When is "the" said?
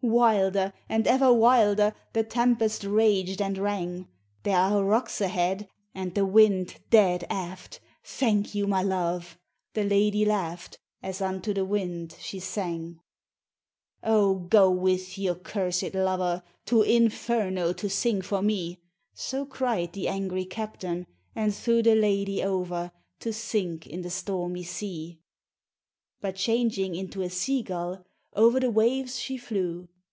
2.12-2.22, 6.14-6.24, 9.74-9.82, 11.52-11.64, 19.94-20.06, 21.82-21.96, 24.02-24.10, 28.60-28.70